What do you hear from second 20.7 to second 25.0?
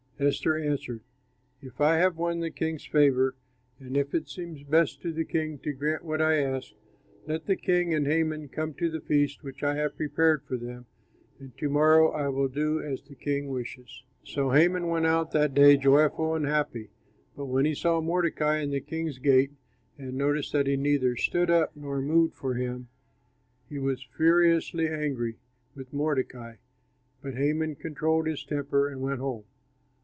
neither stood up nor moved for him, he was furiously